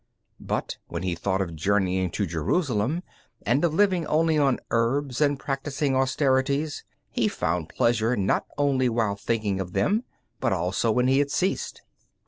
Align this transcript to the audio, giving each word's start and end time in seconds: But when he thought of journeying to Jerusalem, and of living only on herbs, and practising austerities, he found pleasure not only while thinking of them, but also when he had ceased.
But 0.39 0.77
when 0.87 1.03
he 1.03 1.13
thought 1.13 1.43
of 1.43 1.55
journeying 1.55 2.09
to 2.13 2.25
Jerusalem, 2.25 3.03
and 3.45 3.63
of 3.63 3.71
living 3.71 4.07
only 4.07 4.35
on 4.35 4.57
herbs, 4.71 5.21
and 5.21 5.37
practising 5.37 5.95
austerities, 5.95 6.83
he 7.11 7.27
found 7.27 7.69
pleasure 7.69 8.17
not 8.17 8.47
only 8.57 8.89
while 8.89 9.15
thinking 9.15 9.59
of 9.59 9.73
them, 9.73 10.03
but 10.39 10.53
also 10.53 10.89
when 10.91 11.07
he 11.07 11.19
had 11.19 11.29
ceased. 11.29 11.83